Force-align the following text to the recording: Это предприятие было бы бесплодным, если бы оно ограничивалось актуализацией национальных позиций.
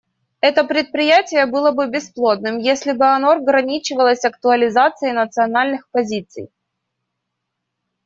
Это 0.39 0.63
предприятие 0.63 1.45
было 1.45 1.73
бы 1.73 1.85
бесплодным, 1.87 2.57
если 2.57 2.91
бы 2.91 3.05
оно 3.05 3.33
ограничивалось 3.33 4.25
актуализацией 4.25 5.13
национальных 5.13 5.87
позиций. 5.91 6.49